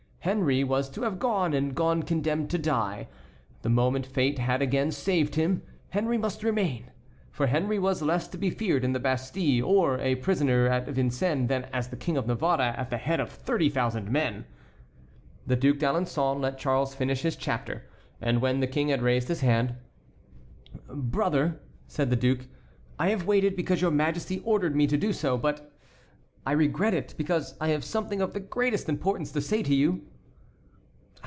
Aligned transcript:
Henry 0.23 0.63
was 0.63 0.87
to 0.91 1.01
have 1.01 1.17
gone, 1.17 1.51
and 1.51 1.73
gone 1.73 2.03
condemned 2.03 2.51
to 2.51 2.59
die. 2.59 3.07
The 3.63 3.71
moment 3.71 4.05
fate 4.05 4.37
had 4.37 4.61
again 4.61 4.91
saved 4.91 5.33
him, 5.33 5.63
Henry 5.89 6.15
must 6.15 6.43
remain; 6.43 6.91
for 7.31 7.47
Henry 7.47 7.79
was 7.79 8.03
less 8.03 8.27
to 8.27 8.37
be 8.37 8.51
feared 8.51 8.83
in 8.83 8.93
the 8.93 8.99
Bastille 8.99 9.65
or 9.65 9.97
as 9.97 10.19
prisoner 10.19 10.67
at 10.67 10.85
Vincennes 10.85 11.47
than 11.47 11.63
as 11.73 11.87
the 11.87 11.95
King 11.95 12.17
of 12.17 12.27
Navarre 12.27 12.61
at 12.61 12.91
the 12.91 12.97
head 12.97 13.19
of 13.19 13.31
thirty 13.31 13.67
thousand 13.67 14.11
men. 14.11 14.45
The 15.47 15.55
Duc 15.55 15.77
d'Alençon 15.77 16.39
let 16.39 16.59
Charles 16.59 16.93
finish 16.93 17.23
his 17.23 17.35
chapter, 17.35 17.89
and 18.21 18.43
when 18.43 18.59
the 18.59 18.67
King 18.67 18.89
had 18.89 19.01
raised 19.01 19.27
his 19.27 19.41
head: 19.41 19.77
"Brother," 20.87 21.59
said 21.87 22.11
the 22.11 22.15
duke, 22.15 22.41
"I 22.99 23.09
have 23.09 23.25
waited 23.25 23.55
because 23.55 23.81
your 23.81 23.89
Majesty 23.89 24.37
ordered 24.45 24.75
me 24.75 24.85
to 24.85 24.97
do 24.97 25.13
so, 25.13 25.35
but 25.35 25.73
I 26.45 26.51
regret 26.51 26.93
it, 26.93 27.15
because 27.17 27.55
I 27.59 27.69
have 27.69 27.83
something 27.83 28.21
of 28.21 28.33
the 28.33 28.39
greatest 28.39 28.87
importance 28.87 29.31
to 29.31 29.41
say 29.41 29.61
to 29.63 29.73
you." 29.73 30.05